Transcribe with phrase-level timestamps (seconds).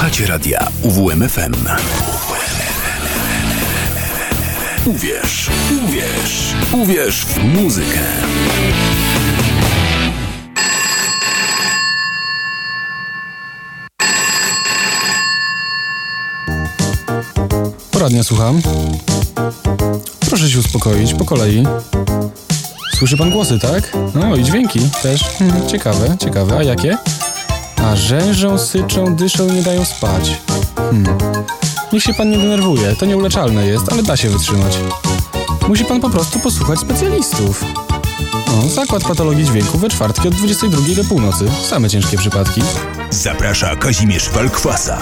[0.00, 1.54] Słuchacie radia UWMFM.
[4.86, 5.50] Uwierz,
[5.84, 7.98] uwierz, uwierz w muzykę.
[17.90, 18.62] Poradnia słucham.
[20.20, 21.64] Proszę się uspokoić, po kolei.
[22.98, 23.92] Słyszy pan głosy, tak?
[24.14, 25.22] No i dźwięki też.
[25.22, 26.58] Hmm, ciekawe, ciekawe.
[26.58, 26.98] A jakie?
[27.84, 30.40] A rzężą, syczą, dyszą i nie dają spać.
[30.76, 31.18] Hmm.
[31.92, 34.78] Niech się pan nie denerwuje, to nieuleczalne jest, ale da się wytrzymać.
[35.68, 37.64] Musi pan po prostu posłuchać specjalistów.
[38.48, 41.44] O, zakład patologii dźwięku we czwartki od 22 do północy.
[41.68, 42.62] Same ciężkie przypadki.
[43.10, 44.98] Zaprasza Kazimierz Walkwasa.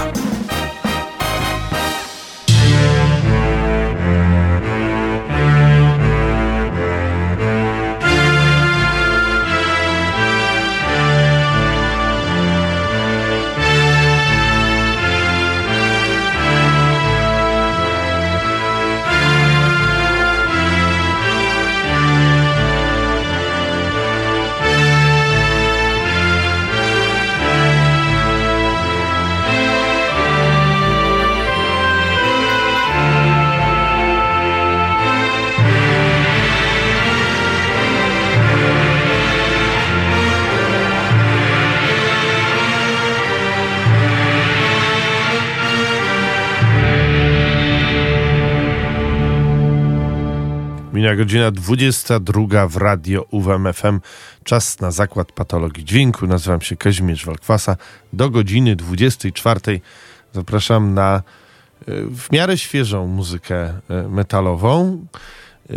[51.09, 54.01] Mija godzina 22 w radio UWMFM.
[54.45, 56.27] Czas na zakład patologii dźwięku.
[56.27, 57.77] Nazywam się Kazimierz Walkwasa.
[58.13, 59.81] Do godziny 24
[60.33, 61.23] zapraszam na e,
[62.17, 65.07] w miarę świeżą muzykę e, metalową.
[65.71, 65.75] E,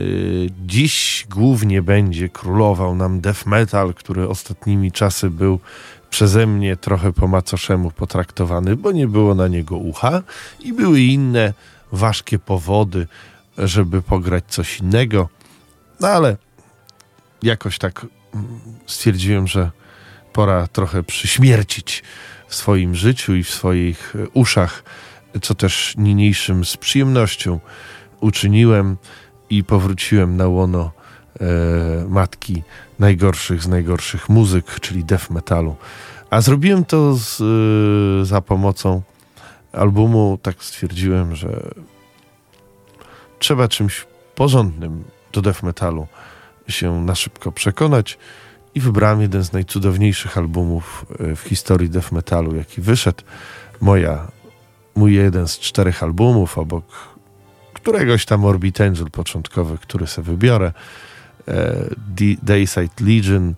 [0.65, 5.59] Dziś głównie będzie królował nam death metal, który ostatnimi czasy był
[6.09, 10.21] przeze mnie trochę po macoszemu potraktowany, bo nie było na niego ucha
[10.59, 11.53] i były inne
[11.91, 13.07] ważkie powody,
[13.57, 15.29] żeby pograć coś innego.
[15.99, 16.37] No ale
[17.43, 19.71] jakoś tak mm, stwierdziłem, że
[20.33, 22.03] pora trochę przyśmiercić
[22.47, 24.83] w swoim życiu i w swoich e, uszach,
[25.41, 27.59] co też niniejszym z przyjemnością
[28.19, 28.97] uczyniłem
[29.49, 30.91] i powróciłem na łono
[31.39, 31.45] e,
[32.09, 32.63] matki
[32.99, 35.75] najgorszych z najgorszych muzyk, czyli death metalu.
[36.29, 39.01] A zrobiłem to z, e, za pomocą
[39.73, 41.71] albumu, tak stwierdziłem, że
[43.41, 45.03] trzeba czymś porządnym
[45.33, 46.07] do death metalu
[46.67, 48.17] się na szybko przekonać
[48.75, 53.23] i wybrałem jeden z najcudowniejszych albumów e, w historii death metalu, jaki wyszedł.
[53.81, 54.27] Moja,
[54.95, 56.85] mój jeden z czterech albumów, obok
[57.73, 60.73] któregoś tam Orbit Angel początkowy, który sobie wybiorę.
[61.47, 61.75] E,
[62.43, 63.53] Dayside Legion,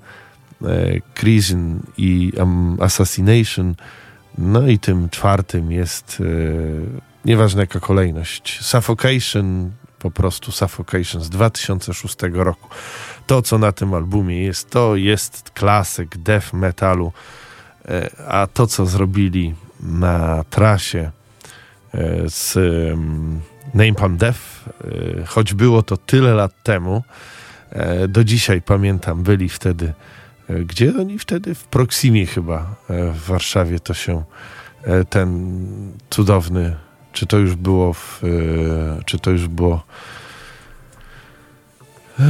[0.61, 3.75] e, Crimson i um, Assassination.
[4.37, 6.21] No i tym czwartym jest
[7.25, 8.59] nieważne jaka kolejność.
[8.61, 12.69] Suffocation, po prostu Suffocation z 2006 roku.
[13.27, 17.11] To, co na tym albumie jest, to jest klasyk death metalu,
[17.85, 21.11] e, a to, co zrobili na trasie
[21.93, 23.41] e, z um,
[23.73, 24.39] Napalm Death,
[25.19, 27.03] e, choć było to tyle lat temu,
[28.07, 29.93] do dzisiaj pamiętam, byli wtedy,
[30.65, 31.55] gdzie oni wtedy?
[31.55, 34.23] W Proximie chyba w Warszawie to się
[35.09, 35.57] ten
[36.09, 36.75] cudowny
[37.13, 39.83] czy to już było w, e, czy to już było
[42.19, 42.23] e,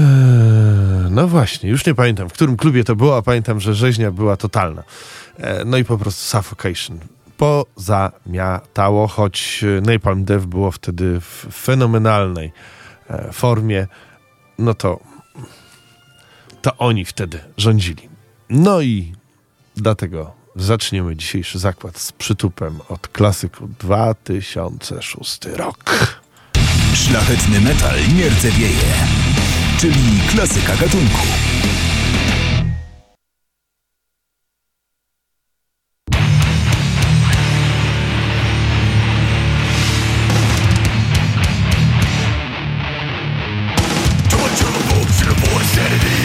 [1.10, 4.38] no właśnie, już nie pamiętam, w którym klubie to było, a pamiętam, że rzeźnia była
[4.38, 4.84] totalna.
[5.38, 7.00] E, no i po prostu Suffocation.
[7.38, 12.52] Pozamiatało, choć Napalm Death było wtedy w fenomenalnej
[13.32, 13.88] formie,
[14.60, 15.00] no to
[16.64, 18.10] to oni wtedy rządzili.
[18.50, 19.14] No i
[19.76, 26.14] dlatego zaczniemy dzisiejszy zakład z przytupem od klasyku 2006 rok.
[26.94, 28.94] Szlachetny metal nie rdzewieje,
[29.80, 31.28] czyli klasyka gatunku.
[45.74, 46.23] Godless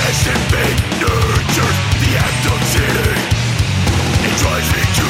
[0.00, 2.56] Obsession being nurtured The act of
[4.24, 5.08] It drives me to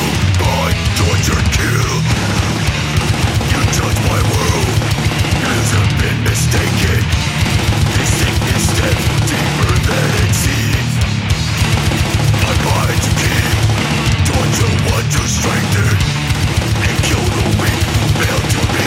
[0.98, 1.94] torture kill
[3.54, 4.74] You judge my world
[5.78, 7.06] have been mistaken
[7.94, 8.66] This sickness
[9.30, 10.92] deeper than it seems
[12.34, 12.52] I
[13.06, 13.54] to keep
[14.26, 15.94] Torture one to strengthen
[16.82, 17.86] And kill the weak
[18.50, 18.80] to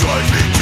[0.00, 0.59] Drive me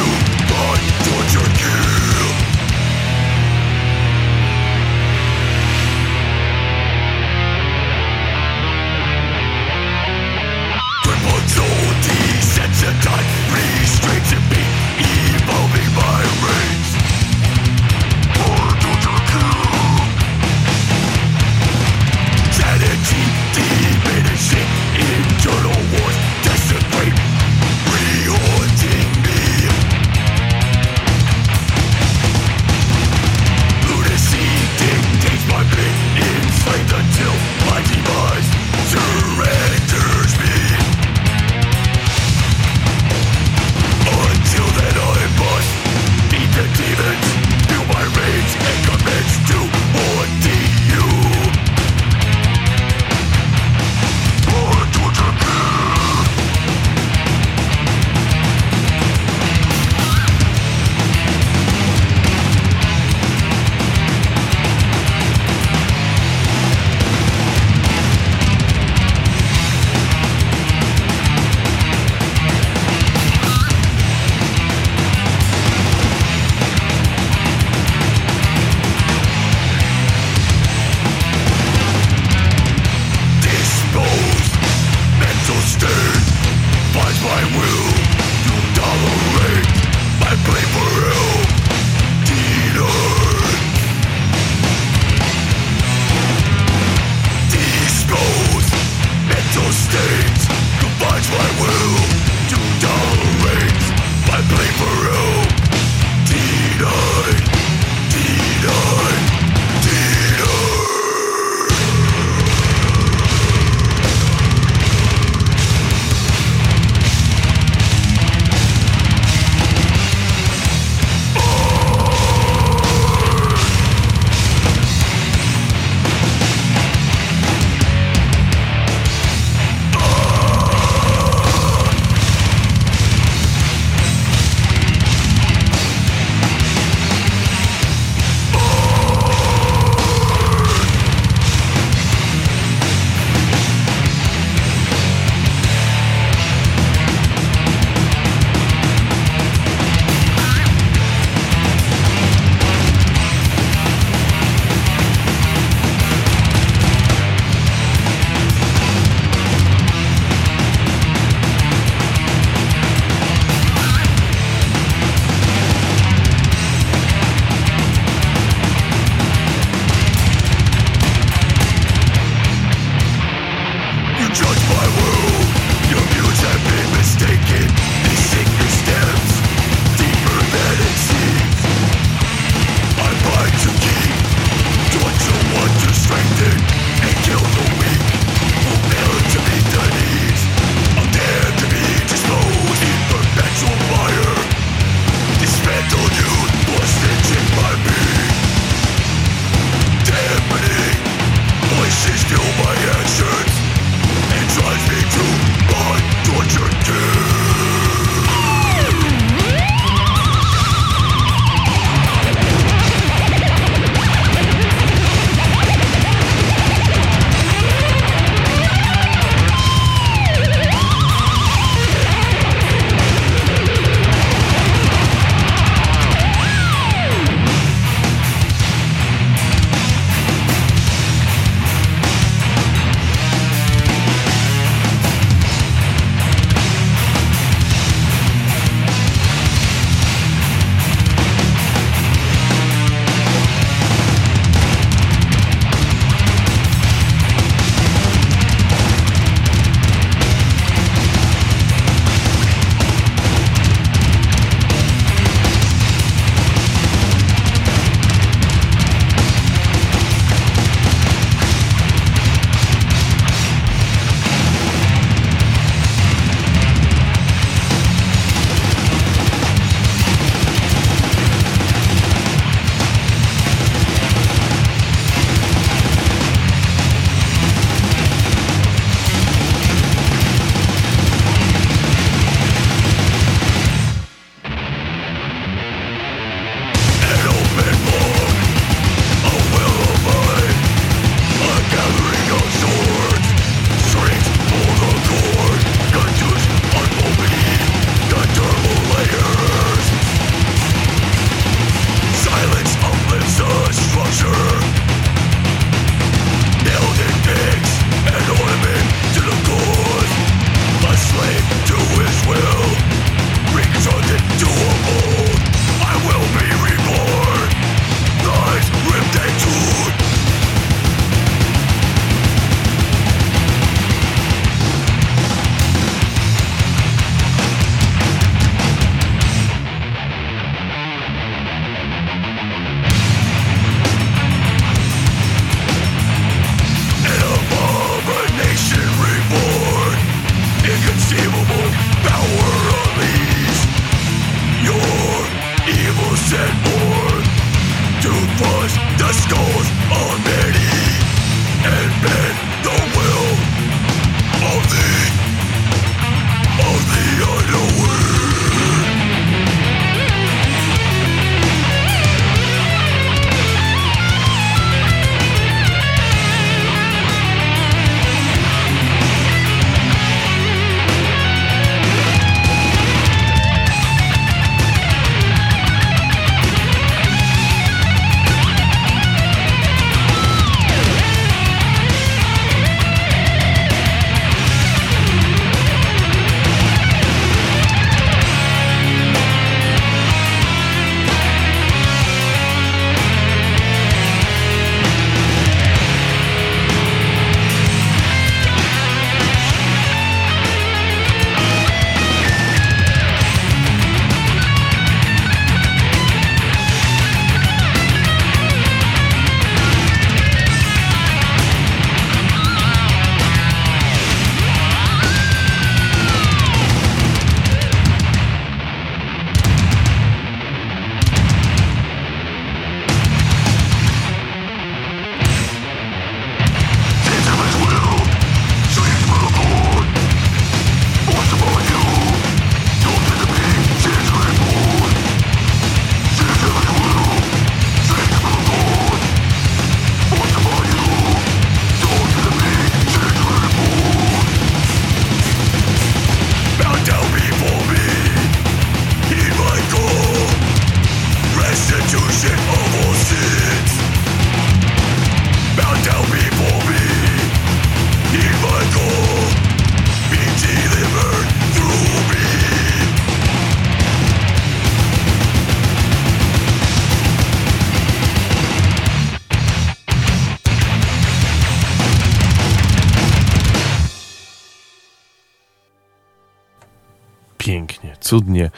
[478.09, 478.51] cudnie.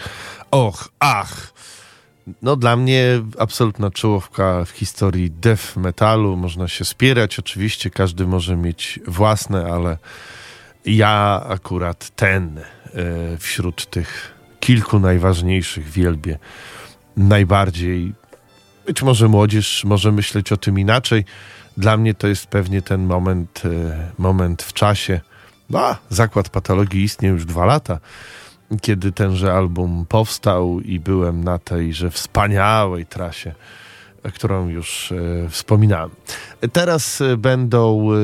[0.50, 1.52] Och, ach.
[2.42, 3.04] No dla mnie
[3.38, 6.36] absolutna czołówka w historii death metalu.
[6.36, 9.98] Można się spierać, oczywiście każdy może mieć własne, ale
[10.86, 12.62] ja akurat ten e,
[13.38, 16.38] wśród tych kilku najważniejszych wielbię
[17.16, 18.12] najbardziej.
[18.86, 21.24] Być może młodzież może myśleć o tym inaczej.
[21.76, 25.20] Dla mnie to jest pewnie ten moment, e, moment w czasie.
[25.74, 28.00] A, zakład patologii istnieje już dwa lata
[28.80, 33.54] kiedy tenże album powstał i byłem na tejże wspaniałej trasie,
[34.34, 36.10] którą już e, wspominałem.
[36.72, 38.16] Teraz e, będą e,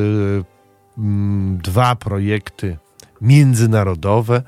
[0.98, 2.76] m, dwa projekty
[3.20, 4.42] międzynarodowe,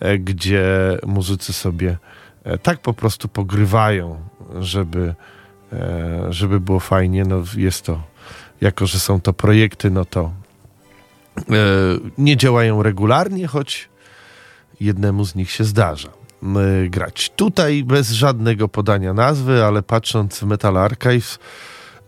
[0.00, 0.64] e, gdzie
[1.06, 1.98] muzycy sobie
[2.44, 4.16] e, tak po prostu pogrywają,
[4.60, 5.14] żeby,
[5.72, 7.24] e, żeby było fajnie.
[7.24, 8.02] No, jest to,
[8.60, 10.32] jako że są to projekty, no to
[12.18, 13.89] nie działają regularnie, choć
[14.80, 16.20] jednemu z nich się zdarza
[16.90, 17.32] grać.
[17.36, 21.38] Tutaj bez żadnego podania nazwy, ale patrząc w Metal Archives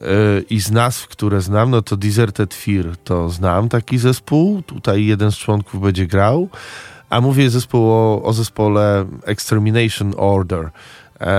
[0.03, 4.63] y, i z nazw, które znam, no to Deserted Fear to znam taki zespół.
[4.63, 6.49] Tutaj jeden z członków będzie grał.
[7.11, 10.71] A mówię zespół o, o zespole Extermination Order.
[11.21, 11.31] Eee,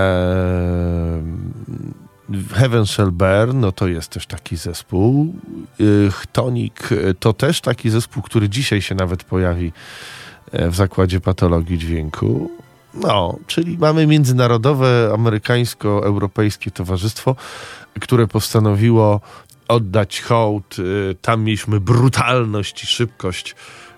[2.54, 5.34] Heaven Shall Burn, no to jest też taki zespół.
[5.80, 6.88] Y, Chtonik
[7.20, 9.72] to też taki zespół, który dzisiaj się nawet pojawi e,
[10.70, 12.50] w zakładzie patologii dźwięku.
[12.94, 17.36] No, czyli mamy międzynarodowe amerykańsko-europejskie towarzystwo,
[18.00, 19.20] które postanowiło
[19.68, 20.78] oddać hołd.
[20.78, 23.54] Y, Tam mieliśmy brutalność i szybkość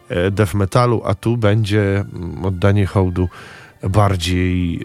[0.08, 3.28] e, death metalu, a tu będzie mm, oddanie hołdu
[3.82, 4.82] bardziej e,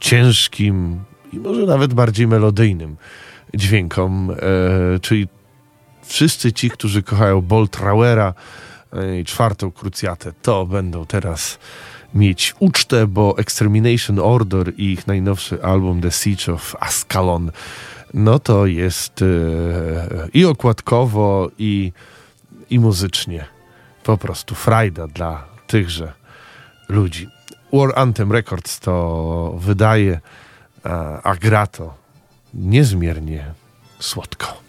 [0.00, 1.00] ciężkim
[1.32, 2.96] i może nawet bardziej melodyjnym
[3.54, 5.28] dźwiękom, e, czyli
[6.02, 8.34] wszyscy ci, którzy kochają Boltrauera e,
[9.20, 11.58] i czwartą krucjatę, to będą teraz
[12.14, 17.50] mieć ucztę, bo Extermination Order i ich najnowszy album The Siege of Ascalon,
[18.14, 19.26] no to jest e,
[20.34, 21.92] i okładkowo, i,
[22.70, 23.44] i muzycznie
[24.04, 26.12] po prostu frajda dla tychże
[26.88, 27.28] ludzi.
[27.72, 30.20] War Anthem Records to wydaje,
[30.84, 31.94] a, a gra to
[32.54, 33.54] niezmiernie
[33.98, 34.62] słodko.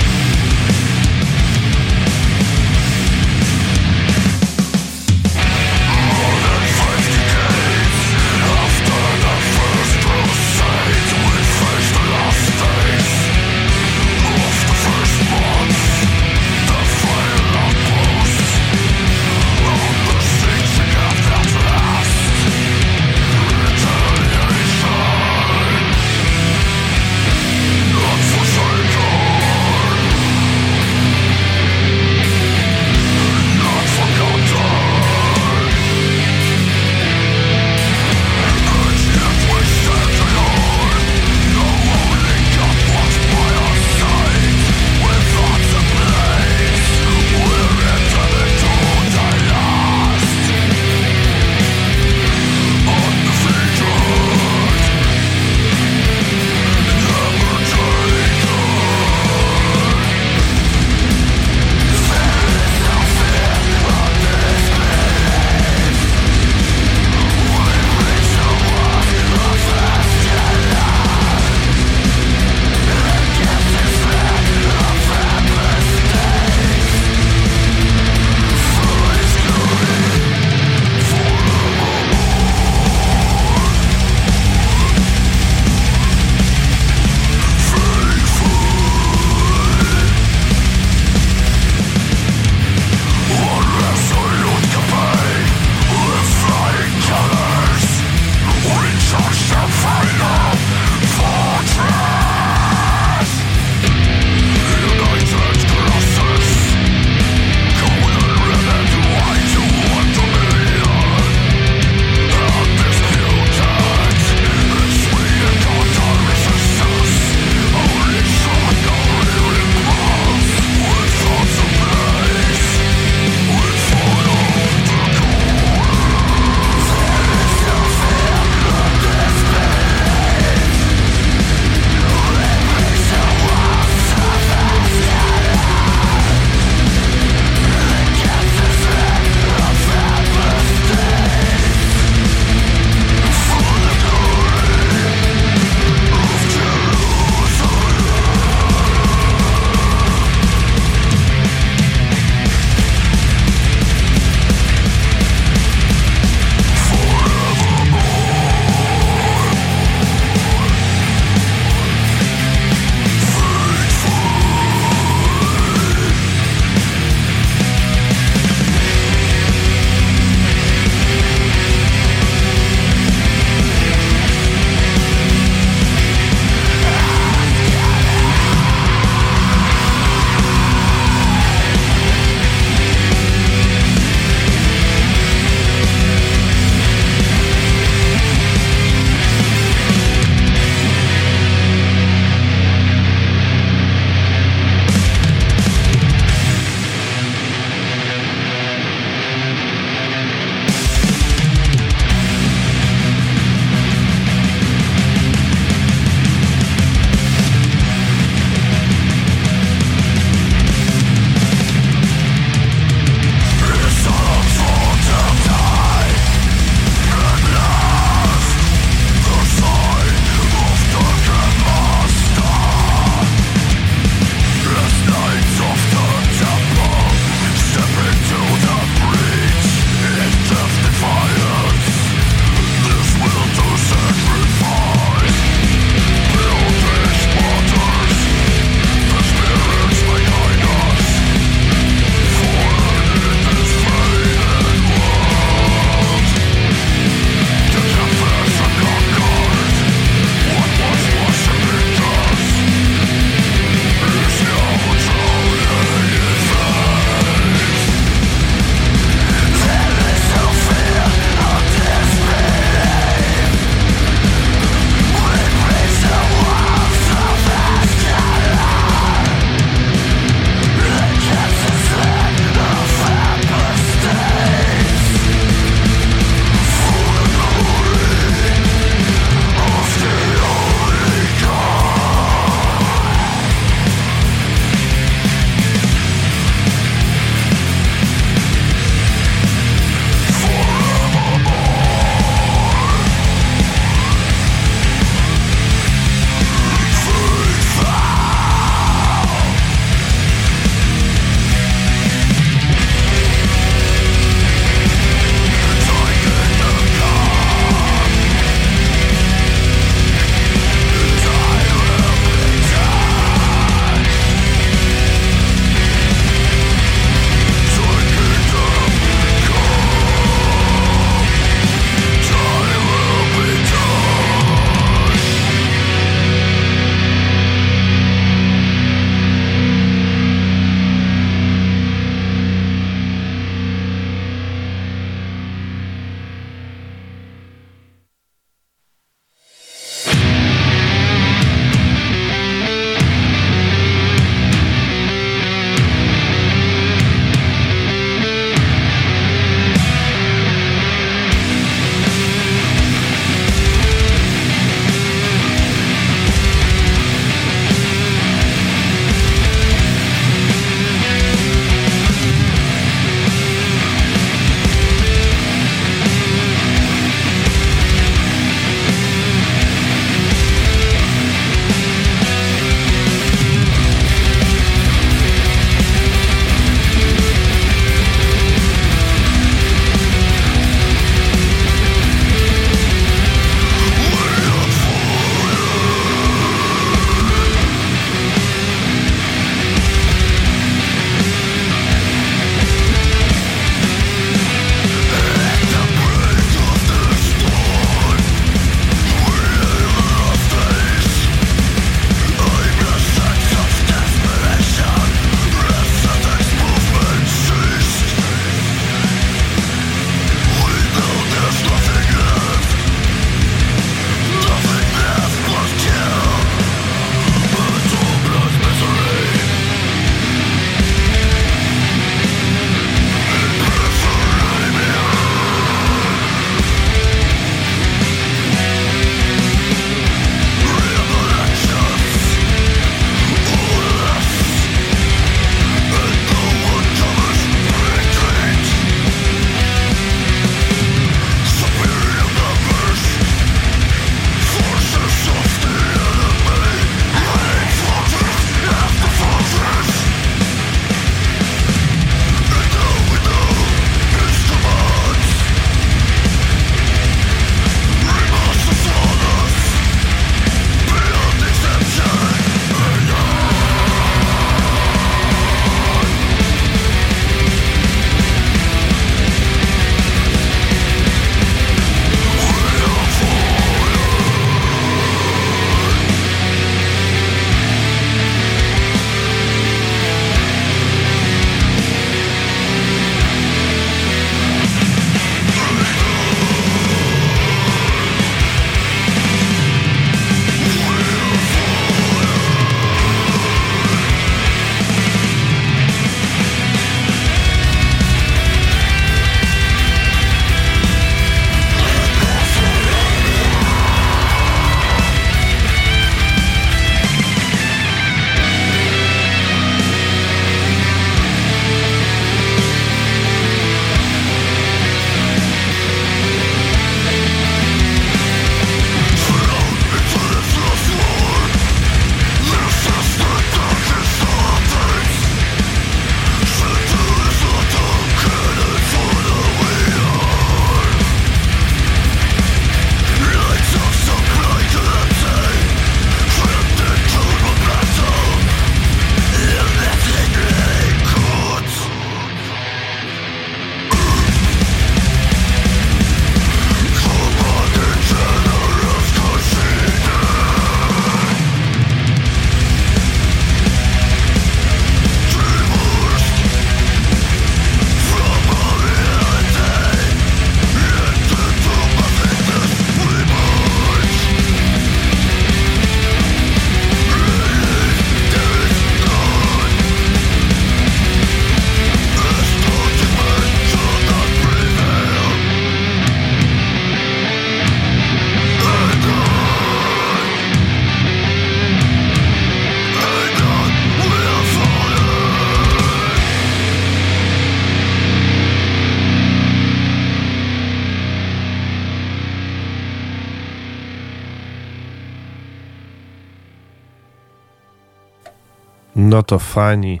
[598.96, 600.00] No to fani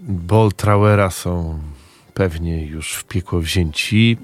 [0.00, 1.60] Ball Trauera są
[2.14, 4.18] pewnie już w piekło wzięci.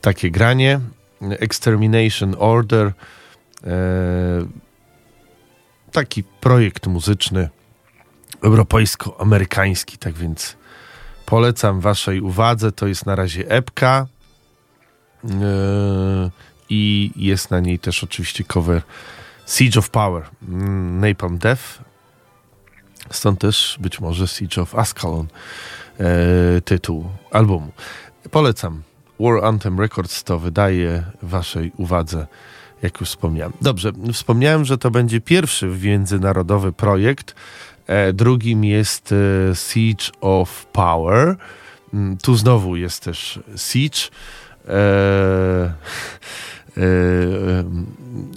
[0.00, 0.80] Takie granie.
[1.20, 2.92] Extermination Order.
[3.66, 3.72] E,
[5.92, 7.48] taki projekt muzyczny
[8.42, 10.56] europejsko-amerykański, tak więc
[11.26, 12.72] polecam waszej uwadze.
[12.72, 14.06] To jest na razie epka
[15.24, 15.28] e,
[16.70, 18.82] i jest na niej też oczywiście cover
[19.48, 21.62] Siege of Power, mm, Napalm Death.
[23.10, 25.26] Stąd też być może Siege of Ascalon
[26.00, 27.72] e, tytuł albumu.
[28.30, 28.82] Polecam.
[29.20, 32.26] War Anthem Records to wydaje waszej uwadze,
[32.82, 33.52] jak już wspomniałem.
[33.60, 37.34] Dobrze, wspomniałem, że to będzie pierwszy międzynarodowy projekt.
[37.86, 41.36] E, drugim jest e, Siege of Power.
[41.94, 43.98] Mm, tu znowu jest też Siege
[44.68, 45.72] e,
[46.76, 46.84] e,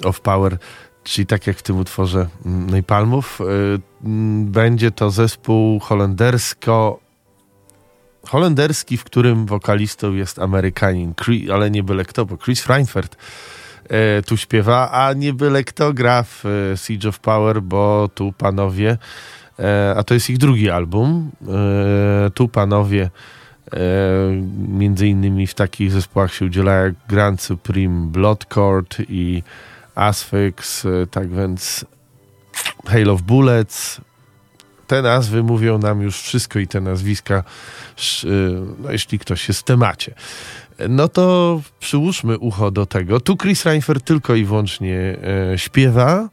[0.04, 0.58] of Power
[1.04, 3.44] czyli tak jak w tym utworze mm, Napalmów, y,
[4.04, 7.00] mm, będzie to zespół holendersko
[8.28, 11.14] holenderski, w którym wokalistą jest Amerykanin,
[11.54, 13.16] ale nie byle kto, bo Chris Reinfeldt
[13.86, 18.34] y, tu śpiewa, a nie byle kto gra w y, Siege of Power, bo tu
[18.38, 18.98] panowie,
[19.96, 21.32] a to jest ich drugi album,
[22.34, 23.10] tu panowie
[24.68, 29.44] między innymi w takich zespołach się udzielają jak Grand Supreme Blood Court i
[29.96, 31.86] Asphyx, y, tak więc
[32.86, 34.02] Hail of Bullets.
[34.88, 37.44] Te nazwy mówią nam już wszystko i te nazwiska,
[38.24, 38.28] y,
[38.80, 40.14] no jeśli ktoś jest w temacie.
[40.90, 43.20] No to przyłóżmy ucho do tego.
[43.20, 45.18] Tu Chris Reinfeldt tylko i wyłącznie
[45.54, 46.30] e, śpiewa.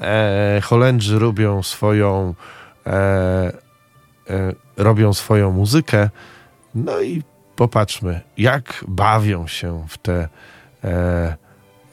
[0.00, 2.34] E, Holendrzy robią swoją
[2.86, 2.92] e,
[4.30, 6.10] e, robią swoją muzykę.
[6.74, 7.22] No i
[7.56, 10.28] popatrzmy, jak bawią się w te,
[10.84, 11.36] e,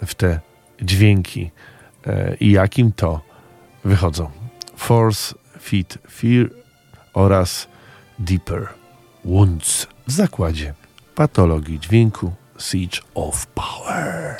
[0.05, 0.39] w te
[0.81, 1.51] dźwięki
[2.07, 3.21] e, i jakim to
[3.83, 4.31] wychodzą.
[4.75, 6.49] Force, Fit, Fear
[7.13, 7.67] oraz
[8.19, 8.67] Deeper
[9.25, 10.73] Wounds w zakładzie
[11.15, 14.37] patologii dźwięku Siege of Power.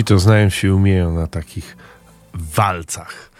[0.00, 1.76] Ci to znają się umieją na takich
[2.34, 3.30] walcach.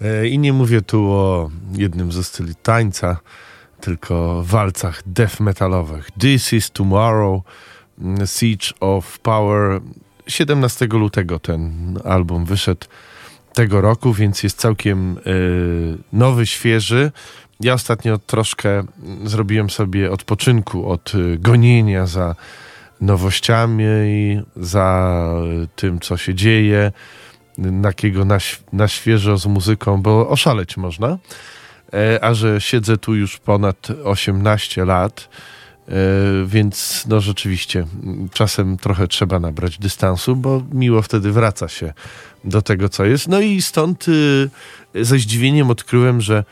[0.00, 3.16] E, I nie mówię tu o jednym ze styli tańca,
[3.80, 6.10] tylko walcach death metalowych.
[6.20, 7.42] This is Tomorrow,
[7.98, 9.80] mm, Siege of Power.
[10.26, 12.86] 17 lutego ten album wyszedł
[13.54, 17.12] tego roku, więc jest całkiem y, nowy, świeży.
[17.60, 18.84] Ja ostatnio troszkę
[19.24, 22.34] zrobiłem sobie odpoczynku od y, gonienia za
[23.02, 25.24] nowościami, za
[25.76, 26.92] tym, co się dzieje,
[27.82, 28.38] takiego na,
[28.72, 31.18] na świeżo z muzyką, bo oszaleć można.
[31.92, 35.28] E, a że siedzę tu już ponad 18 lat,
[35.88, 35.92] e,
[36.46, 37.86] więc no rzeczywiście
[38.32, 41.92] czasem trochę trzeba nabrać dystansu, bo miło wtedy wraca się
[42.44, 43.28] do tego, co jest.
[43.28, 44.50] No i stąd y,
[44.94, 46.44] ze zdziwieniem odkryłem, że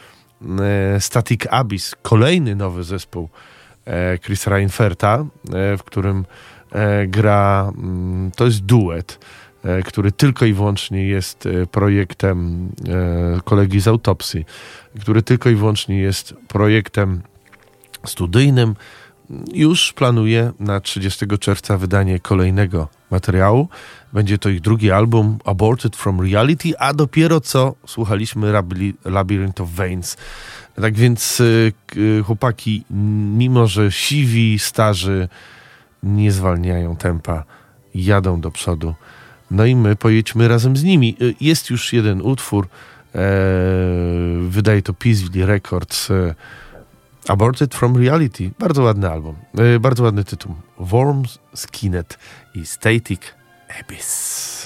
[0.60, 3.28] e, Static Abyss, kolejny nowy zespół
[4.22, 5.24] Chris Reinferta,
[5.78, 6.24] w którym
[7.06, 9.18] gra, mm, to jest duet,
[9.84, 12.68] który tylko i wyłącznie jest projektem
[13.44, 14.44] kolegi z autopsji
[15.00, 17.22] który tylko i wyłącznie jest projektem
[18.06, 18.74] studyjnym,
[19.52, 23.68] już planuje na 30 czerwca wydanie kolejnego materiału.
[24.12, 28.52] Będzie to ich drugi album, Aborted from Reality, a dopiero co słuchaliśmy
[29.04, 30.16] Labyrinth of Veins.
[30.80, 32.84] Tak więc y, y, chłopaki,
[33.36, 35.28] mimo że siwi, starzy,
[36.02, 37.44] nie zwalniają tempa,
[37.94, 38.94] jadą do przodu.
[39.50, 41.16] No i my pojedźmy razem z nimi.
[41.22, 42.68] Y, jest już jeden utwór,
[43.14, 43.22] E,
[44.48, 46.10] wydaje to Peaceville Records.
[46.10, 46.34] E,
[47.28, 48.50] Aborted from Reality.
[48.58, 49.36] Bardzo ładny album.
[49.58, 50.54] E, bardzo ładny tytuł.
[50.78, 52.18] Worms, Skinnet
[52.54, 53.20] i Static
[53.80, 54.59] Abyss.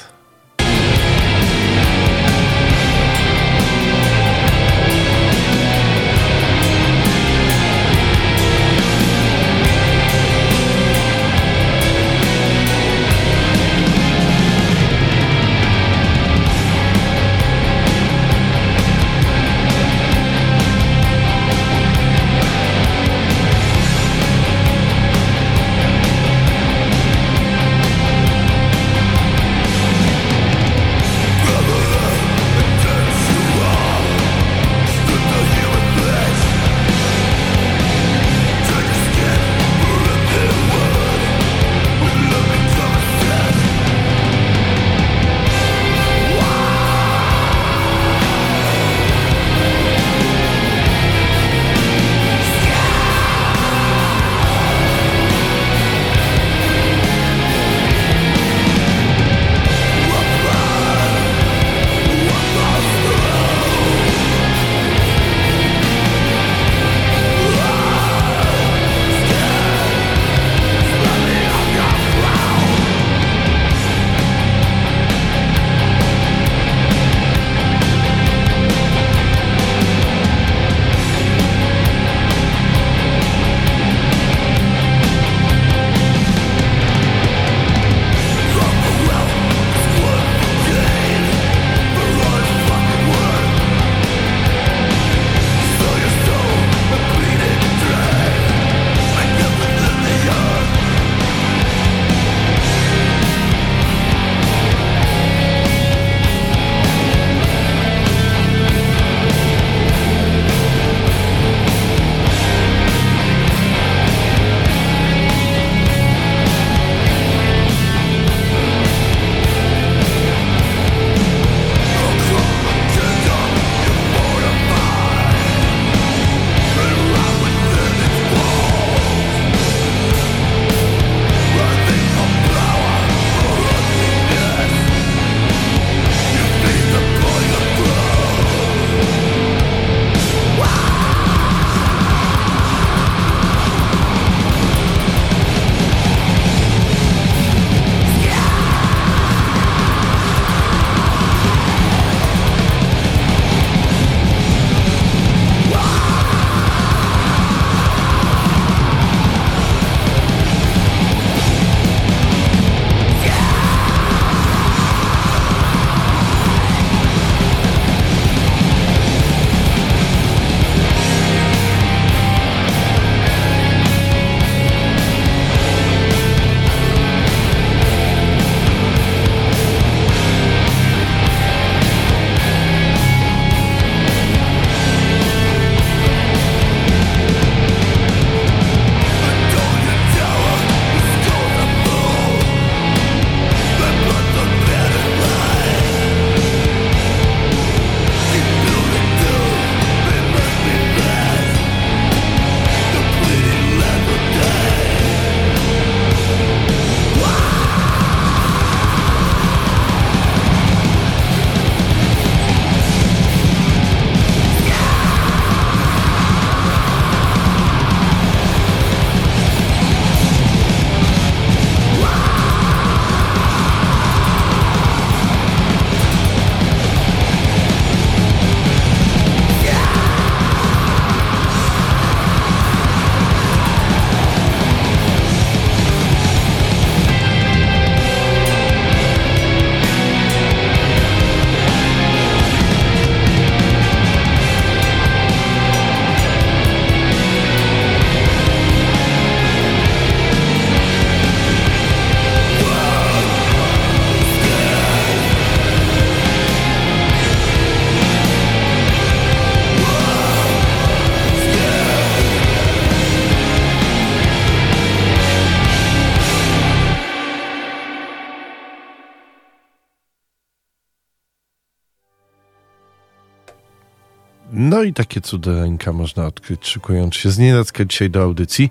[274.85, 278.71] I takie cudeńka można odkryć, szykując się z nienacka dzisiaj do audycji,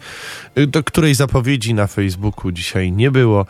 [0.58, 3.46] y, do której zapowiedzi na Facebooku dzisiaj nie było,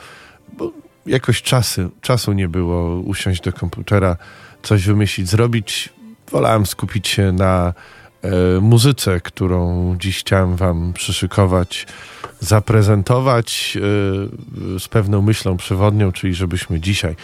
[0.57, 0.72] bo
[1.05, 4.18] jakoś czasy, czasu nie było usiąść do komputera,
[4.64, 5.89] coś wymyślić, zrobić.
[6.32, 7.74] Wolałem skupić się na
[8.22, 11.88] e, muzyce, którą dziś chciałem wam przyszykować,
[12.39, 17.16] zaprezentować e, z pewną myślą przewodnią, czyli żebyśmy dzisiaj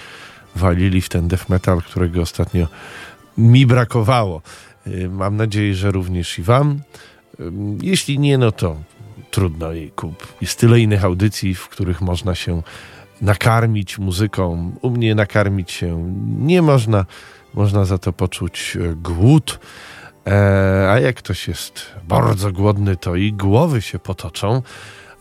[0.55, 2.67] walili w ten death metal, którego ostatnio
[3.37, 4.41] mi brakowało.
[4.89, 6.81] Y, mam nadzieję, że również i Wam.
[7.39, 8.75] Y, jeśli nie, no to
[9.31, 9.67] trudno.
[9.95, 10.33] Kup.
[10.41, 12.61] Jest tyle innych audycji, w których można się
[13.21, 14.71] nakarmić muzyką.
[14.81, 17.05] U mnie nakarmić się nie można.
[17.53, 19.59] Można za to poczuć e, głód.
[20.27, 24.61] E, a jak ktoś jest bardzo głodny, to i głowy się potoczą.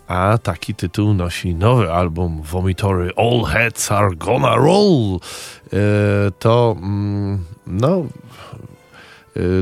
[0.08, 5.18] A taki tytuł nosi nowy album Vomitory All Heads Are Gonna Roll.
[5.72, 5.78] E,
[6.38, 8.06] to, mm, no,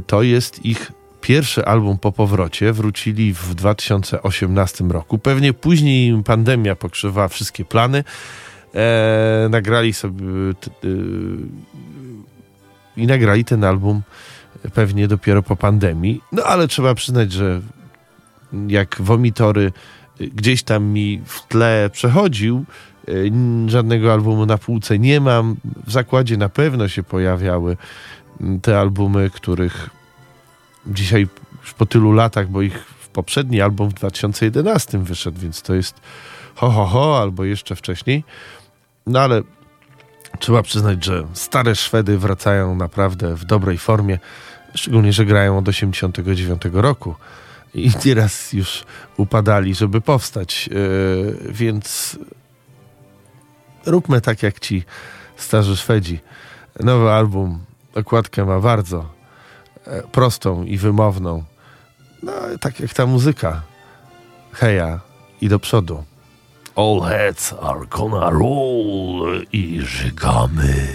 [0.07, 2.73] to jest ich pierwszy album po powrocie.
[2.73, 5.19] Wrócili w 2018 roku.
[5.19, 8.05] Pewnie później pandemia pokrzywała wszystkie plany.
[8.75, 10.25] E, nagrali sobie
[10.61, 10.71] t,
[12.97, 14.03] i nagrali ten album
[14.75, 16.21] pewnie dopiero po pandemii.
[16.33, 17.61] No ale trzeba przyznać, że
[18.69, 19.73] jak Womitory
[20.19, 22.65] gdzieś tam mi w tle przechodził,
[23.09, 23.13] e,
[23.71, 25.57] żadnego albumu na półce nie mam.
[25.87, 27.77] W zakładzie na pewno się pojawiały
[28.63, 29.91] te albumy, których
[30.87, 31.29] dzisiaj
[31.63, 36.01] już po tylu latach, bo ich poprzedni album w 2011 wyszedł, więc to jest
[36.55, 38.25] ho, ho, ho, albo jeszcze wcześniej.
[39.07, 39.43] No ale
[40.39, 44.19] trzeba przyznać, że stare Szwedy wracają naprawdę w dobrej formie,
[44.75, 47.15] szczególnie, że grają od 89 roku
[47.75, 48.85] i nieraz już
[49.17, 52.19] upadali, żeby powstać, yy, więc
[53.87, 54.85] róbmy tak jak ci
[55.37, 56.21] starzy Szwedzi.
[56.81, 57.61] Nowy album
[57.97, 59.05] okładkę ma bardzo
[59.87, 61.45] e, prostą i wymowną.
[62.23, 63.63] No, tak jak ta muzyka.
[64.53, 65.01] Heja
[65.41, 66.05] i do przodu.
[66.77, 70.89] All heads are gonna roll i żygamy.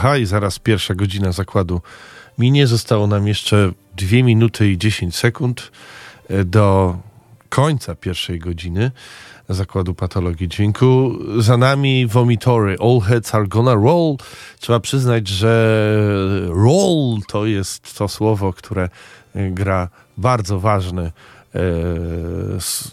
[0.00, 1.80] Haha, i zaraz pierwsza godzina zakładu
[2.38, 2.66] minie.
[2.66, 5.70] Zostało nam jeszcze 2 minuty i 10 sekund
[6.28, 6.96] e, do
[7.48, 8.90] końca pierwszej godziny
[9.48, 11.18] zakładu patologii dźwięku.
[11.38, 12.76] Za nami Vomitory.
[12.80, 14.16] All heads are gonna roll.
[14.58, 15.94] Trzeba przyznać, że
[16.48, 18.88] roll to jest to słowo, które
[19.34, 21.12] e, gra bardzo ważny,
[21.54, 21.60] e,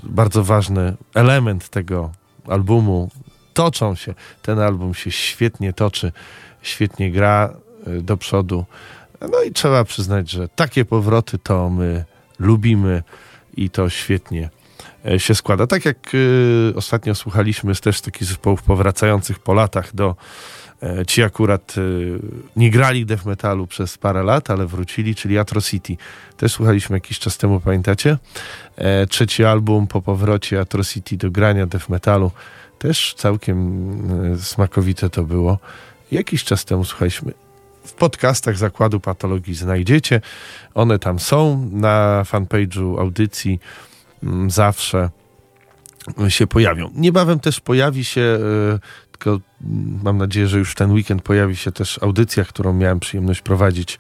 [0.03, 2.11] bardzo ważny element tego
[2.47, 3.09] albumu.
[3.53, 4.13] Toczą się.
[4.41, 6.11] Ten album się świetnie toczy,
[6.61, 7.53] świetnie gra
[7.87, 8.65] e, do przodu.
[9.21, 12.05] No i trzeba przyznać, że takie powroty to my
[12.39, 13.03] lubimy
[13.57, 14.49] i to świetnie
[15.05, 15.67] e, się składa.
[15.67, 20.15] Tak jak y, ostatnio słuchaliśmy z też takich zespołów powracających po latach do
[20.83, 22.19] e, ci akurat y,
[22.55, 25.97] nie grali death metalu przez parę lat, ale wrócili, czyli Atrocity.
[26.37, 28.17] Też słuchaliśmy jakiś czas temu, pamiętacie?
[28.75, 32.31] E, trzeci album po powrocie Atrocity do grania death metalu.
[32.79, 35.59] Też całkiem smakowite to było.
[36.11, 37.33] Jakiś czas temu słuchaliśmy
[37.83, 40.21] w podcastach Zakładu Patologii znajdziecie.
[40.73, 43.59] One tam są na fanpage'u audycji
[44.23, 45.09] mm, zawsze
[46.27, 46.89] się pojawią.
[46.95, 48.79] Niebawem też pojawi się, e,
[49.11, 49.39] tylko
[50.03, 53.99] mam nadzieję, że już ten weekend pojawi się też audycja, którą miałem przyjemność prowadzić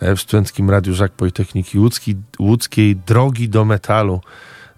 [0.00, 4.20] e, w Studenckim Radiu Żak Politechniki Łódzki, Łódzkiej Drogi do Metalu.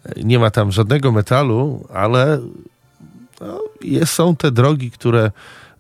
[0.05, 2.41] E, Nie ma tam żadnego metalu, ale
[3.41, 5.31] no, jest, są te drogi, które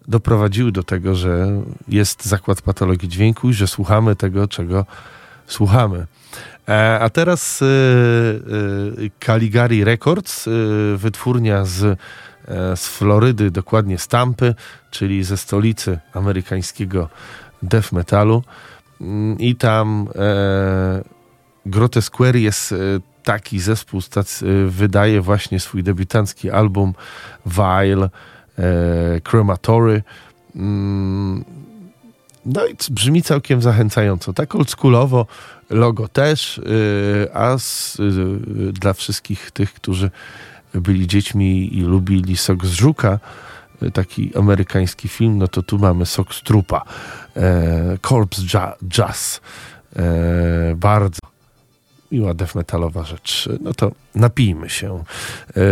[0.09, 1.49] doprowadziły do tego, że
[1.89, 4.87] jest zakład patologii dźwięku i że słuchamy tego, czego
[5.47, 6.07] słuchamy.
[6.69, 7.65] E, A teraz y,
[8.99, 10.49] y, Caligari Records,
[10.97, 11.97] wytwórnia z, e,
[12.77, 14.55] z Florydy, dokładnie z Tampy,
[14.91, 17.09] czyli ze stolicy amerykańskiego
[17.63, 18.43] death metalu.
[19.01, 21.03] Mm, I tam e,
[21.67, 22.77] Grotesquare jest e,
[23.23, 24.23] taki zespół, e,
[24.67, 26.95] wydaje właśnie swój debiutancki album
[27.47, 28.11] Vile, e,
[29.23, 30.03] Crematory.
[30.57, 31.45] Mm,
[32.47, 34.33] no i brzmi całkiem zachęcająco.
[34.33, 35.27] Tak oldschoolowo,
[35.71, 40.11] logo też, y, a z, y, dla wszystkich tych, którzy
[40.75, 43.19] byli dziećmi i lubili Sok z Żuka,
[43.91, 46.83] taki amerykański film, no to tu mamy Sok z Trupa.
[47.37, 49.41] E, Corpse ja, Jazz.
[49.97, 51.19] E, bardzo
[52.13, 53.49] miła metalowa rzecz.
[53.61, 55.05] No to napijmy się.
[55.57, 55.63] E,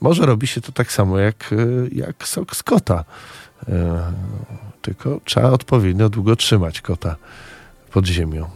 [0.00, 1.56] może robi się to tak samo jak, e,
[1.92, 3.04] jak sok z kota.
[3.68, 4.12] E,
[4.82, 7.16] tylko trzeba odpowiednio długo trzymać kota
[7.90, 8.48] pod ziemią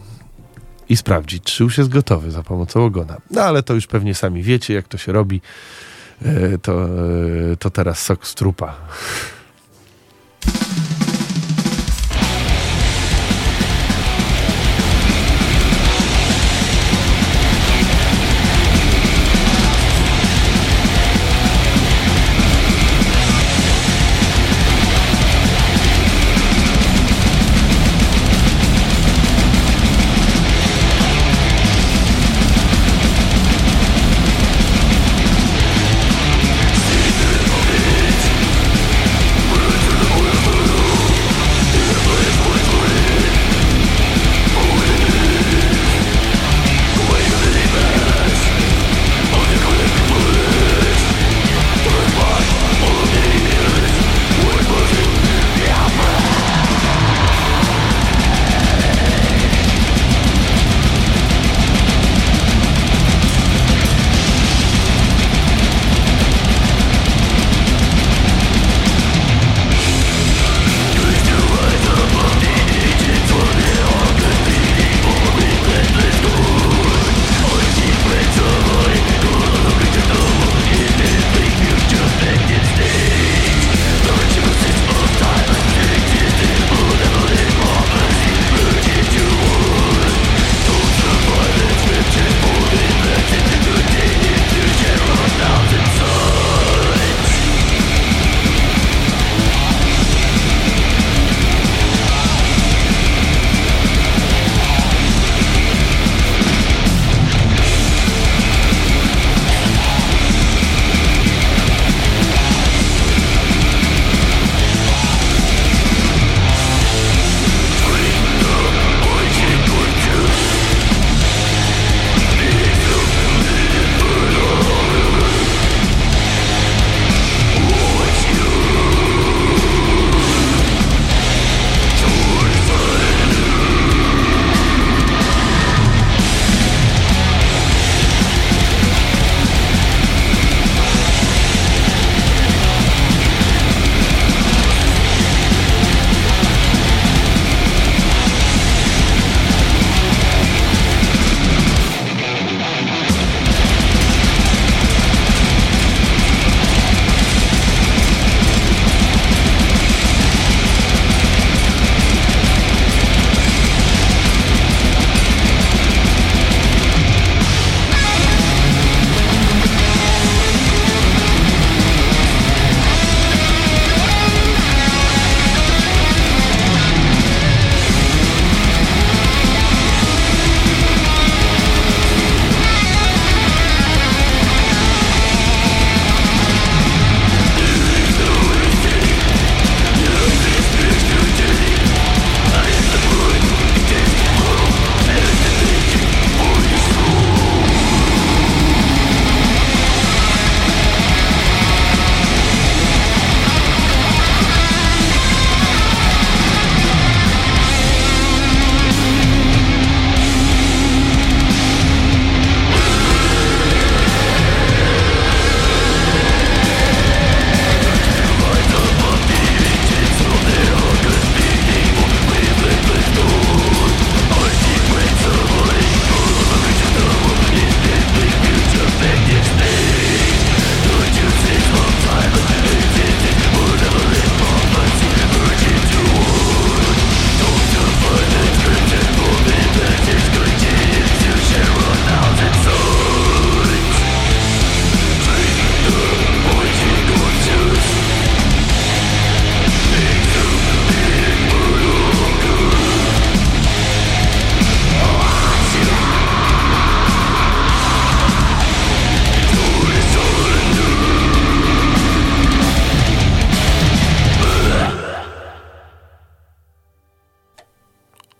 [0.89, 3.17] i sprawdzić, czy już jest gotowy za pomocą ogona.
[3.31, 5.41] No ale to już pewnie sami wiecie, jak to się robi.
[6.61, 6.89] To,
[7.59, 8.75] to teraz sok z trupa.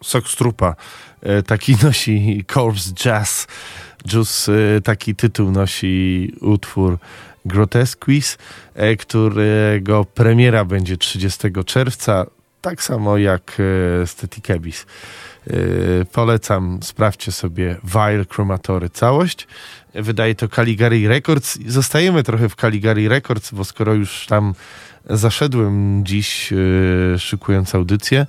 [0.10, 0.76] Sok Strupa
[1.22, 3.48] e, taki nosi Corpse Jazz.
[4.14, 6.98] Jus e, taki tytuł nosi utwór
[7.46, 8.38] Grotesquis,
[8.76, 12.26] e, którego premiera będzie 30 czerwca,
[12.62, 13.58] tak samo jak
[14.04, 14.86] e.
[15.48, 19.48] E, Polecam, sprawdźcie sobie Vile Chromatory całość.
[19.94, 21.60] Wydaje to Caligari Records.
[21.68, 24.54] Zostajemy trochę w Caligari Records, bo skoro już tam
[25.10, 26.54] zaszedłem dziś,
[27.18, 28.26] szykując audycję,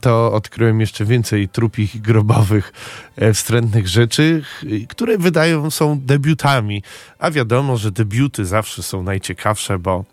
[0.00, 2.72] to odkryłem jeszcze więcej trupich grobowych,
[3.16, 4.42] e, wstrętnych rzeczy,
[4.88, 6.82] które wydają są debiutami.
[7.18, 10.04] A wiadomo, że debiuty zawsze są najciekawsze, bo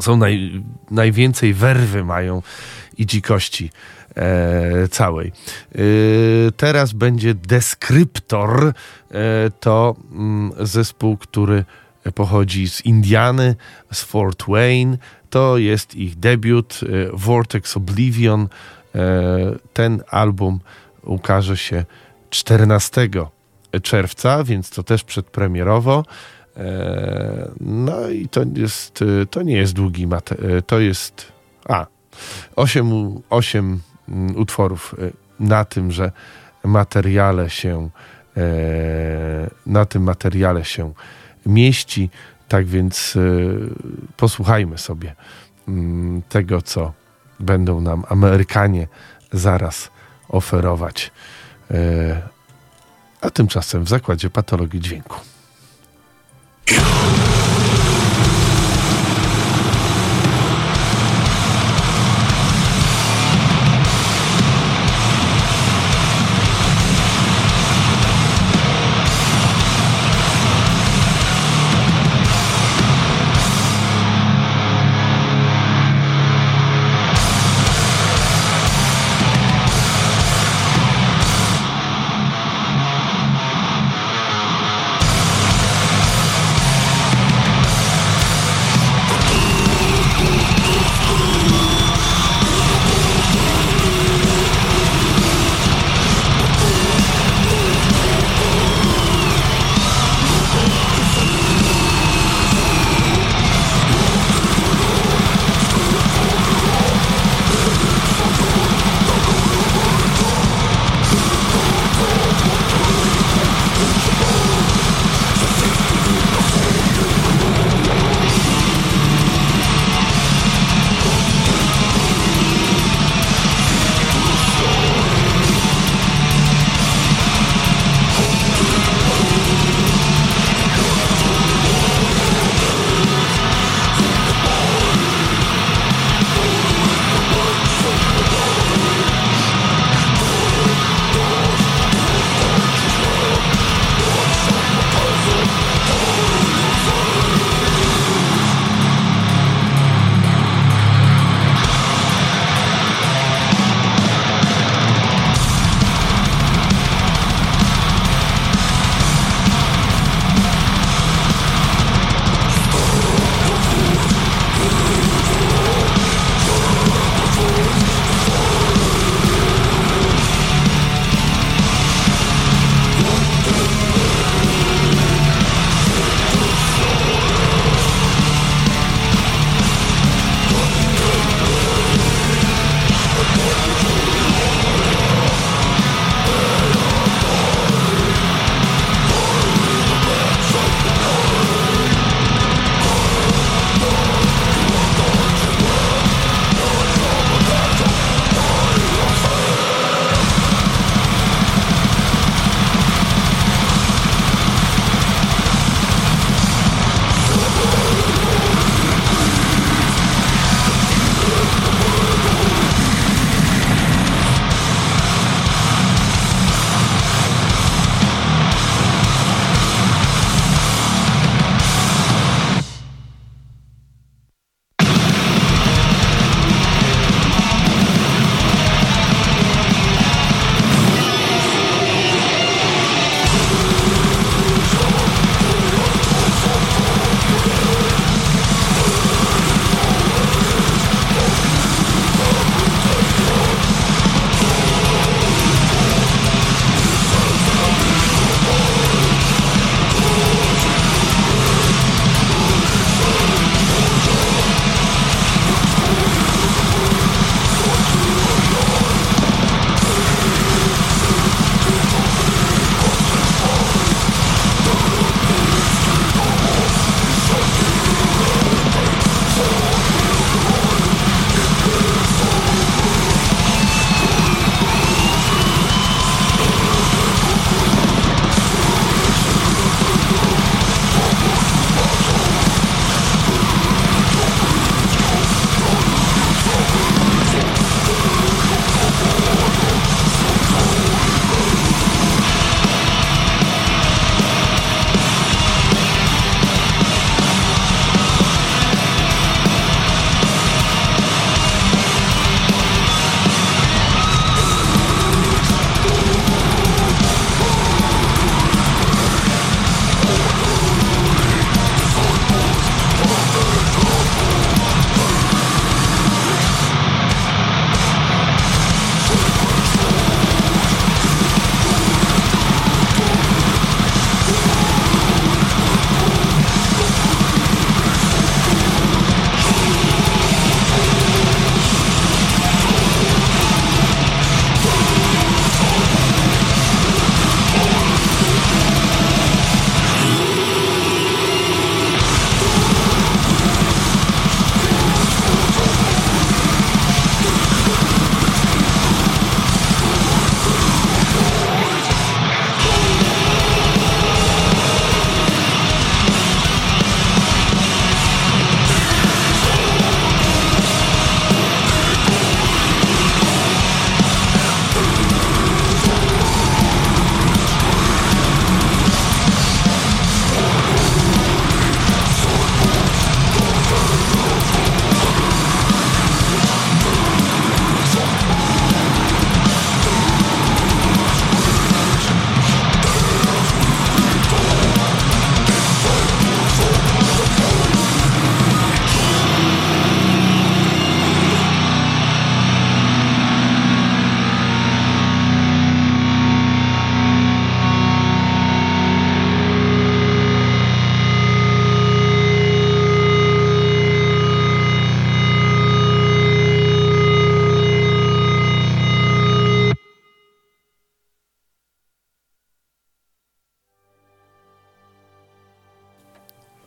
[0.00, 2.42] są naj, najwięcej werwy mają
[2.98, 3.70] i dzikości
[4.14, 5.32] e, całej.
[5.74, 5.80] E,
[6.56, 8.66] teraz będzie Deskryptor.
[8.66, 8.72] E,
[9.60, 11.64] to mm, zespół, który
[12.14, 13.56] pochodzi z Indiany,
[13.92, 14.98] z Fort Wayne.
[15.30, 18.48] To jest ich debiut, e, Vortex Oblivion.
[18.94, 18.98] E,
[19.72, 20.60] ten album
[21.02, 21.84] ukaże się
[22.30, 23.08] 14
[23.82, 26.04] czerwca, więc to też przedpremierowo.
[26.56, 31.32] E, No i to jest, to nie jest długi materiał, to jest,
[31.68, 31.86] a,
[32.56, 33.80] 8, 8
[34.34, 35.10] utworów e,
[35.40, 36.12] na tymże
[36.64, 37.90] materiale się,
[39.66, 40.92] na tym materiale się
[41.46, 42.10] mieści,
[42.48, 43.20] tak więc e,
[44.16, 45.14] posłuchajmy sobie
[45.68, 46.92] mm, tego, co
[47.40, 48.88] będą nam Amerykanie
[49.32, 49.90] zaraz
[50.28, 51.12] oferować.
[51.70, 52.22] E,
[53.20, 55.16] A tymczasem w Zakładzie Patologii Dźwięku.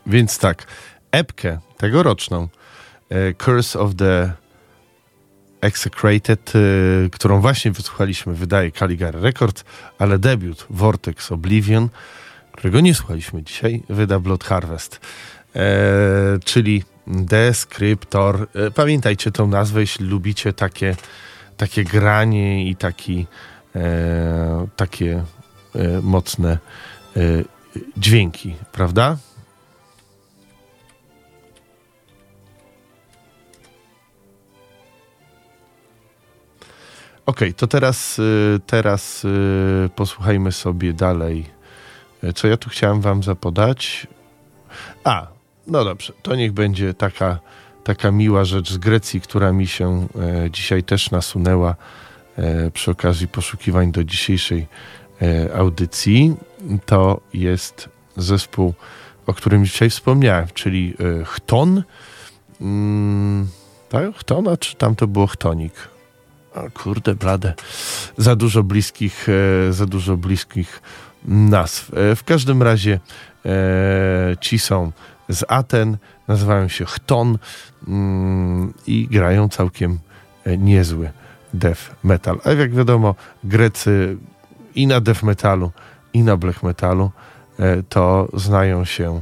[0.10, 0.68] Więc tak,
[1.12, 2.48] epkę tegoroczną
[3.10, 4.34] e, Curse of the
[5.62, 9.64] Execrated, e, którą właśnie wysłuchaliśmy, wydaje Caligari Records,
[10.00, 11.90] ale debiut Vortex Oblivion,
[12.52, 15.00] którego nie słuchaliśmy dzisiaj, wyda Blood Harvest.
[15.56, 18.48] E, czyli Descriptor.
[18.56, 20.96] E, pamiętajcie tą nazwę, jeśli lubicie takie,
[21.58, 23.28] takie granie i taki,
[24.76, 25.24] takie
[25.76, 26.58] e, mocne
[27.98, 29.18] dźwięki, prawda?
[37.30, 41.46] Okej, okay, to teraz, y, teraz y, posłuchajmy sobie dalej,
[42.24, 44.08] y, co ja tu chciałem wam zapodać.
[45.04, 45.28] A,
[45.68, 47.40] no dobrze, to niech będzie taka,
[47.84, 50.08] taka miła rzecz z Grecji, która mi się
[50.46, 51.76] e, dzisiaj też nasunęła
[52.38, 54.68] e, przy okazji poszukiwań do dzisiejszej
[55.22, 56.36] e, audycji.
[56.86, 58.74] To jest zespół,
[59.26, 60.94] o którym dzisiaj wspomniałem, czyli
[61.26, 61.84] Chton.
[62.62, 63.48] Mm,
[63.90, 64.16] tak?
[64.16, 65.99] Chtona, czy tam to było Chtonik?
[66.74, 67.54] Kurde, blade.
[68.18, 70.82] Za dużo bliskich, e, za dużo bliskich
[71.26, 71.92] nazw.
[71.94, 73.00] E, w każdym razie
[73.46, 74.92] e, ci są
[75.30, 75.98] z Aten,
[76.28, 77.38] nazywają się Chton
[77.88, 80.00] mm, i grają całkiem
[80.58, 81.12] niezły
[81.54, 82.40] death metal.
[82.44, 84.18] A jak wiadomo, Grecy
[84.76, 85.72] i na death metalu,
[86.14, 87.12] i na black metalu
[87.90, 89.22] to znają się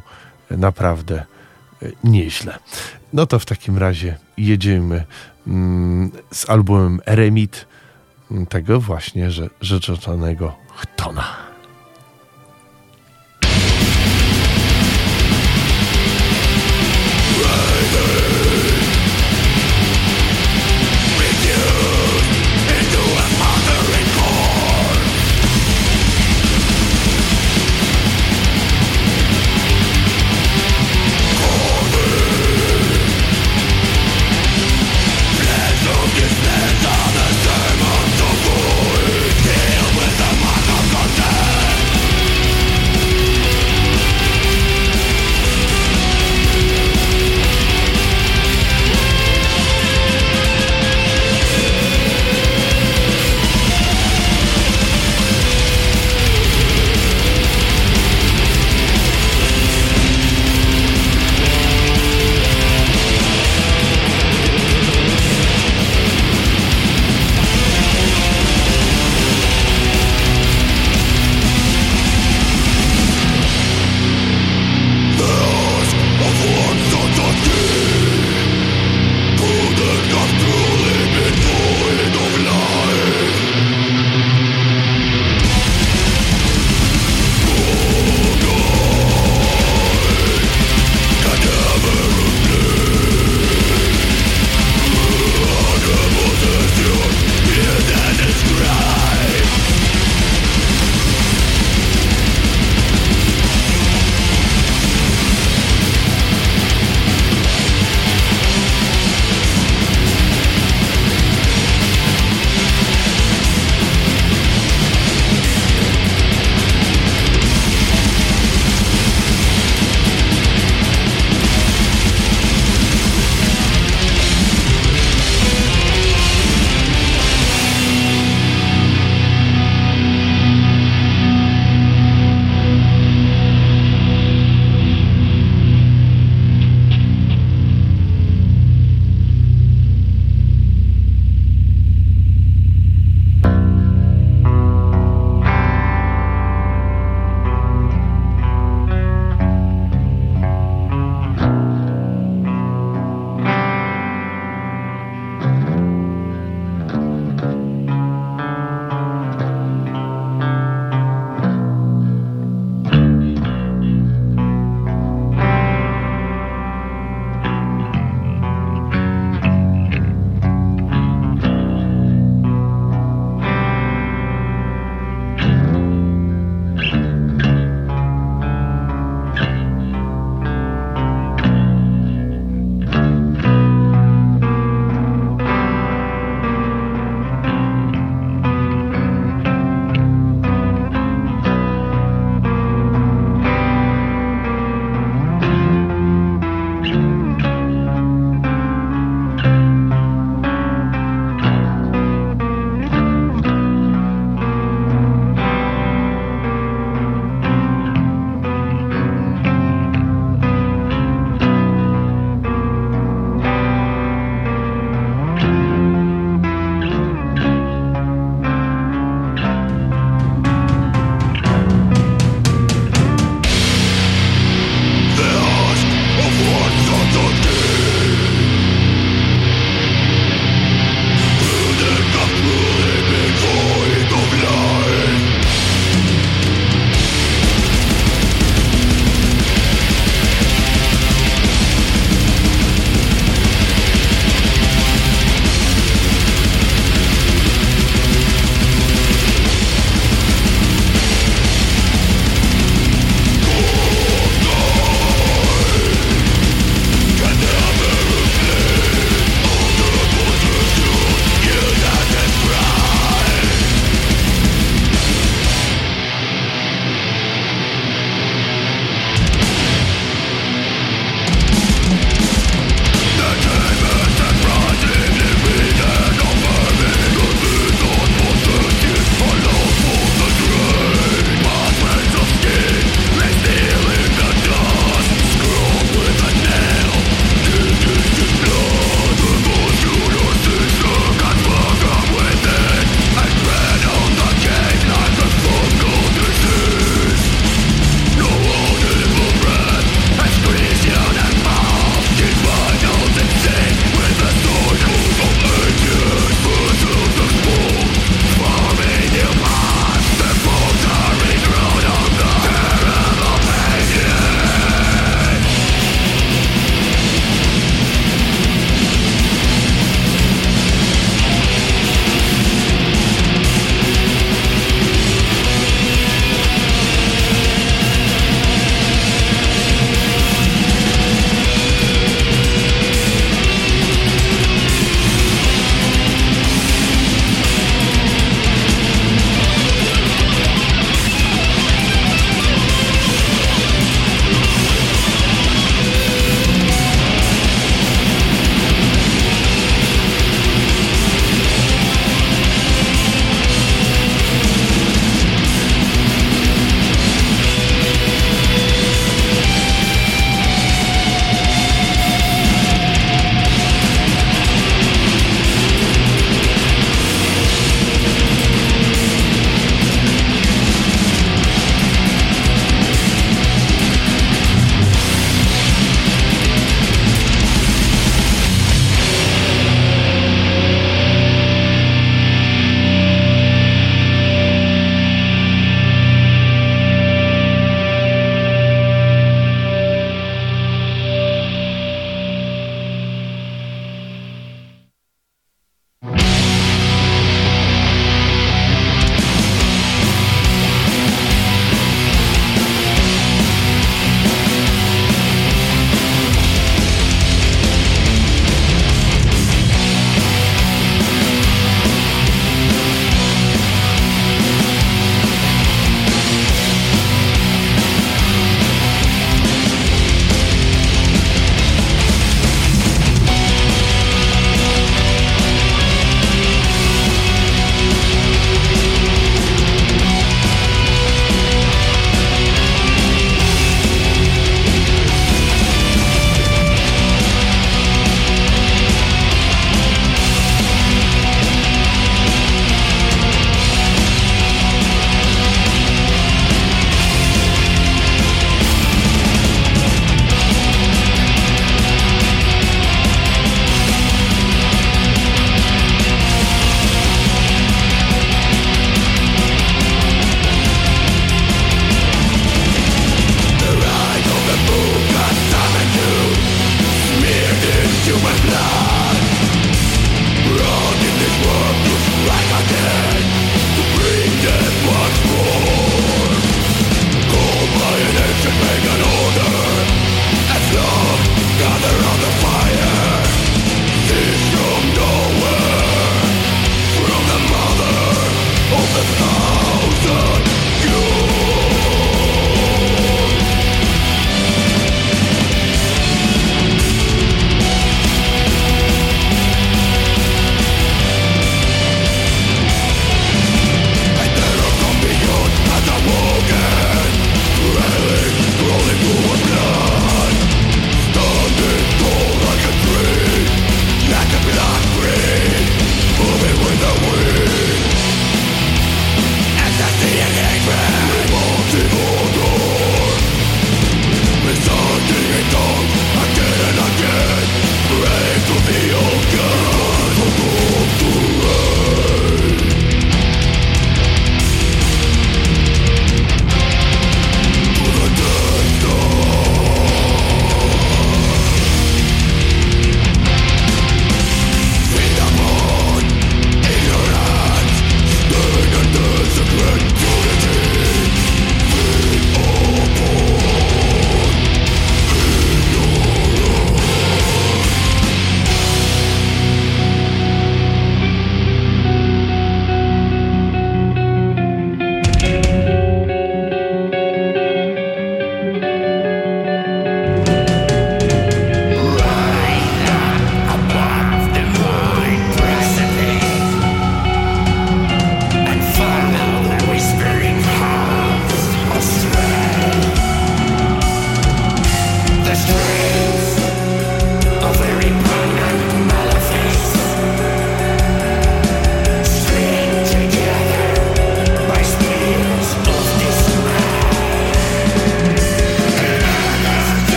[0.52, 1.26] naprawdę
[2.04, 2.58] nieźle.
[3.14, 5.04] No to w takim razie jedziemy
[6.32, 7.68] z albumem Eremit,
[8.50, 11.48] tego właśnie że, rzeczonego Chtona.
[17.98, 18.27] Feel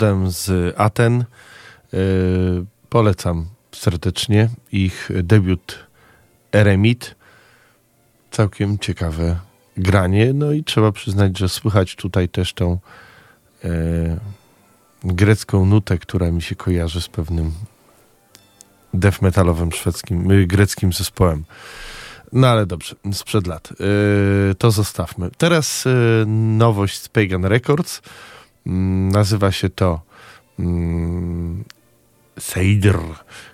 [0.00, 1.24] rodem z Aten.
[1.94, 1.96] Y,
[2.88, 5.78] polecam serdecznie ich debiut
[6.52, 7.14] Eremit.
[8.30, 9.36] Całkiem ciekawe
[9.76, 10.32] granie.
[10.32, 12.78] No i trzeba przyznać, że słychać tutaj też tą
[13.64, 13.68] e,
[15.04, 17.52] grecką nutę, która mi się kojarzy z pewnym
[18.94, 21.44] death metalowym szwedzkim, y, greckim zespołem.
[22.32, 23.68] No ale dobrze, sprzed lat.
[23.70, 25.30] Yy, to zostawmy.
[25.38, 25.84] Teraz
[26.26, 28.02] nowość z Pagan Records.
[28.66, 28.72] Yy,
[29.12, 30.00] nazywa się to
[30.58, 30.64] yy,
[32.38, 32.98] Seidr,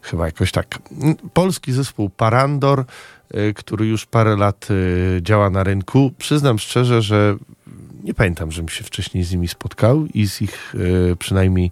[0.03, 0.79] chyba jakoś tak.
[1.33, 2.85] Polski zespół Parandor,
[3.35, 6.13] yy, który już parę lat yy, działa na rynku.
[6.19, 7.37] Przyznam szczerze, że
[8.05, 11.71] nie pamiętam, żebym się wcześniej z nimi spotkał i z ich yy, przynajmniej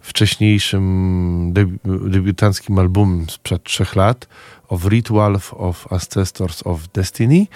[0.00, 4.28] wcześniejszym debi- debiutanckim albumem sprzed trzech lat
[4.68, 7.46] of Ritual of Ancestors of Destiny.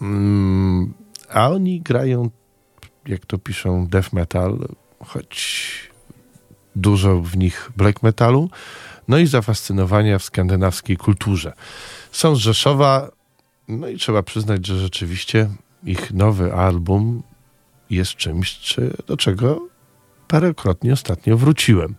[0.00, 0.94] Mm,
[1.30, 2.30] a oni grają,
[3.06, 4.58] jak to piszą, death metal,
[5.04, 5.72] choć
[6.76, 8.50] dużo w nich black metalu,
[9.08, 11.52] no i zafascynowania w skandynawskiej kulturze.
[12.12, 13.10] Są z Rzeszowa,
[13.68, 15.48] no i trzeba przyznać, że rzeczywiście
[15.84, 17.22] ich nowy album
[17.90, 19.68] jest czymś, czy, do czego
[20.28, 21.94] parokrotnie ostatnio wróciłem.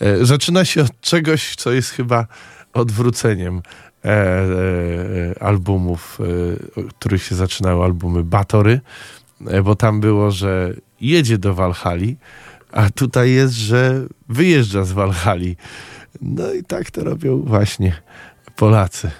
[0.00, 2.26] E, zaczyna się od czegoś, co jest chyba
[2.72, 3.62] odwróceniem
[4.04, 6.18] e, e, albumów,
[6.76, 8.80] e, których się zaczynały albumy Batory,
[9.64, 12.16] bo tam było, że jedzie do Walhali,
[12.72, 15.56] a tutaj jest, że wyjeżdża z Walhali.
[16.20, 17.96] No i tak to robią właśnie
[18.56, 19.10] Polacy.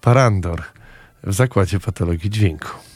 [0.00, 0.62] Parandor
[1.24, 2.89] w Zakładzie Patologii Dźwięku.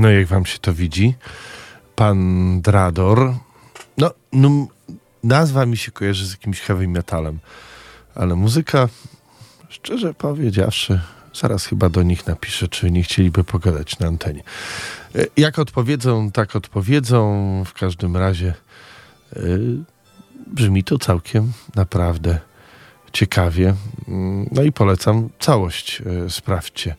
[0.00, 1.14] No jak wam się to widzi?
[1.96, 3.34] Pan Drador.
[3.98, 4.66] No, no
[5.24, 7.38] nazwa mi się kojarzy z jakimś heavy metalem,
[8.14, 8.88] ale muzyka,
[9.68, 11.00] szczerze powiedziawszy,
[11.34, 14.42] zaraz chyba do nich napiszę, czy nie chcieliby pogadać na antenie.
[15.14, 17.62] E, Jak odpowiedzą, tak odpowiedzą.
[17.66, 18.54] W każdym razie
[19.36, 19.40] e,
[20.46, 22.38] brzmi to całkiem naprawdę
[23.12, 23.74] ciekawie.
[24.08, 26.02] Mm, No i polecam całość.
[26.26, 26.94] e, Sprawdźcie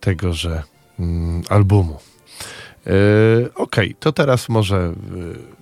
[0.00, 0.62] tegoże
[1.00, 1.98] mm, albumu.
[2.86, 4.94] E, Okej, to teraz może, e,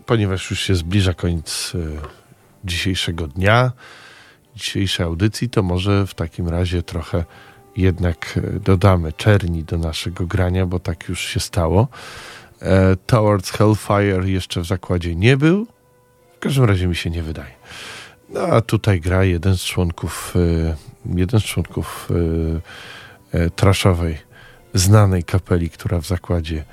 [0.06, 1.78] ponieważ już się zbliża koniec e,
[2.64, 3.72] dzisiejszego dnia,
[4.56, 7.24] dzisiejszej audycji, to może w takim razie trochę
[7.76, 11.88] jednak dodamy czerni do naszego grania, bo tak już się stało.
[13.06, 15.66] Towards Hellfire jeszcze w zakładzie nie był.
[16.36, 17.54] W każdym razie mi się nie wydaje.
[18.28, 20.34] No a tutaj gra jeden z członków,
[21.14, 22.08] jeden z członków
[23.56, 24.18] traszowej,
[24.74, 26.64] znanej kapeli, która w zakładzie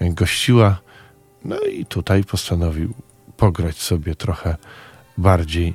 [0.00, 0.78] gościła.
[1.44, 2.94] No i tutaj postanowił
[3.36, 4.56] pograć sobie trochę
[5.18, 5.74] bardziej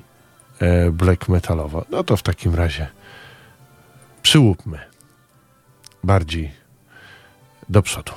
[0.59, 1.85] e, black metalowo.
[1.89, 2.87] No to w takim razie
[4.21, 4.79] przyłupmy
[6.03, 6.51] bardziej
[7.69, 8.11] do przodu.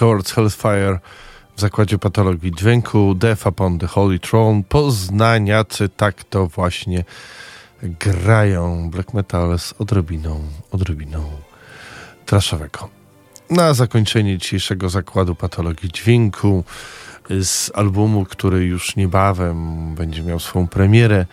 [0.00, 0.98] Towards Hellfire
[1.56, 7.04] w zakładzie patologii dźwięku, Death Upon the Holy Throne, poznaniacy tak to właśnie
[7.82, 10.40] grają black metal z odrobiną,
[10.70, 11.24] odrobiną
[12.26, 12.88] traszowego.
[13.50, 16.64] Na zakończenie dzisiejszego zakładu patologii dźwięku
[17.30, 21.26] z albumu, który już niebawem będzie miał swoją premierę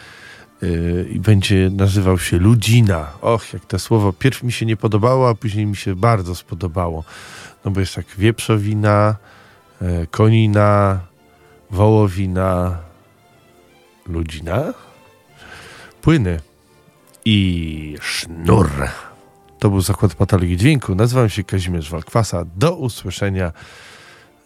[0.62, 3.12] yy, i będzie nazywał się Ludzina.
[3.22, 7.04] Och, jak to słowo pierw mi się nie podobało, a później mi się bardzo spodobało.
[7.68, 9.16] No bo jest tak wieprzowina,
[9.82, 11.00] yy, konina,
[11.72, 12.78] wołowina,
[14.06, 14.74] ludzina,
[16.02, 16.40] płyny
[17.26, 18.70] i sznur.
[19.60, 20.96] To był zakład patologii dźwięku.
[20.96, 22.46] Nazywam się Kazimierz Walkwasa.
[22.56, 23.52] Do usłyszenia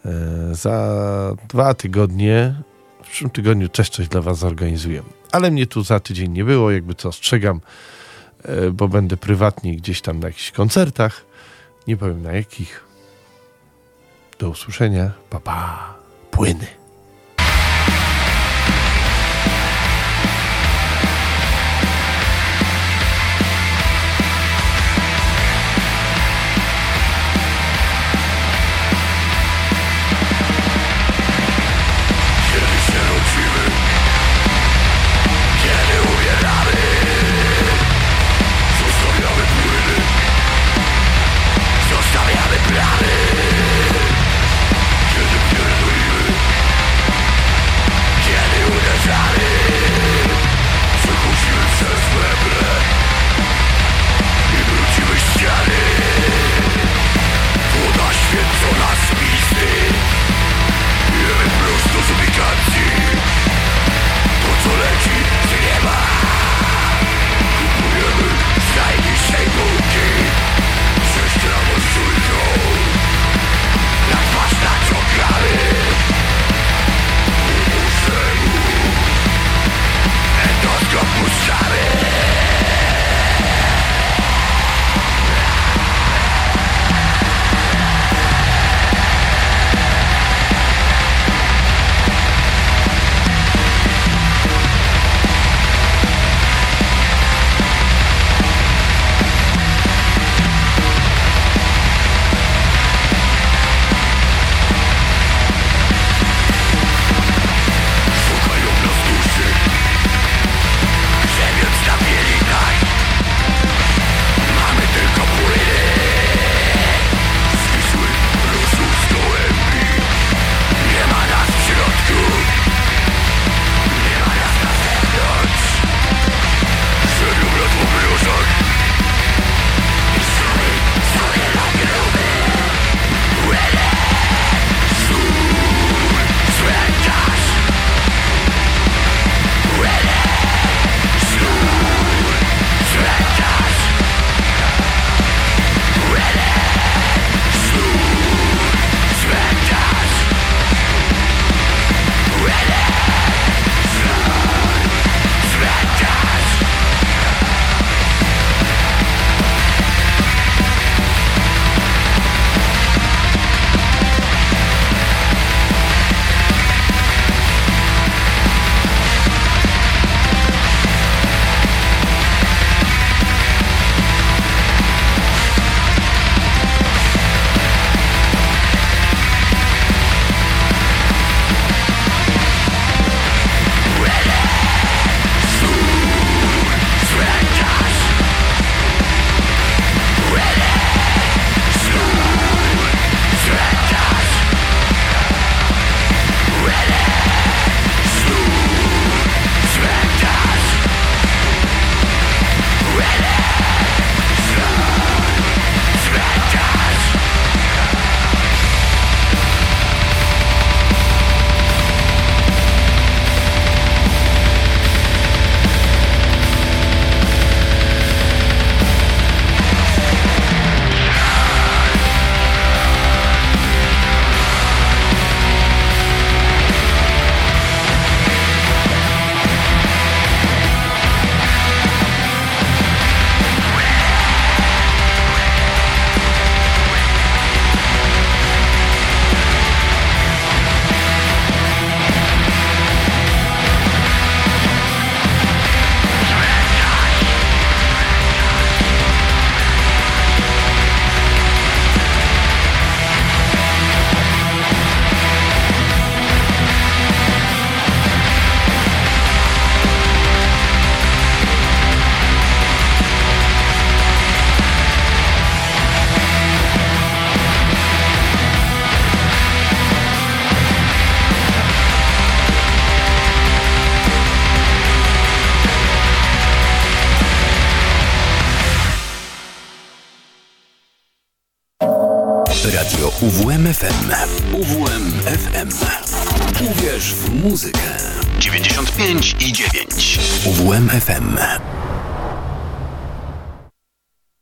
[0.04, 0.08] e,
[0.54, 2.54] za dwa tygodnie.
[3.02, 5.02] W przyszłym tygodniu też coś dla Was zorganizuję.
[5.32, 7.60] Ale mnie tu za tydzień nie było, jakby co ostrzegam,
[8.42, 11.24] e, bo będę prywatnie gdzieś tam na jakichś koncertach.
[11.86, 12.91] Nie powiem na jakich.
[14.42, 15.10] Do usłyszenia.
[15.30, 15.94] Pa, pa.
[16.30, 16.81] Płyny.